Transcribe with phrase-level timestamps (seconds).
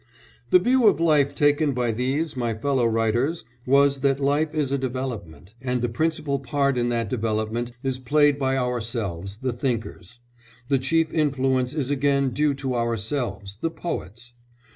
[0.49, 4.77] "The view of life taken by these, my fellow writers, was that life is a
[4.79, 10.19] development, and the principal part in that development is played by ourselves the thinkers;
[10.69, 14.33] the chief influence is again due to ourselves the poets.